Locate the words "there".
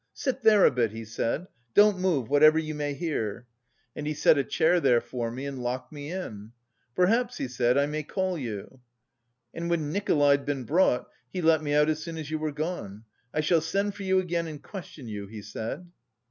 0.41-0.65, 4.79-4.99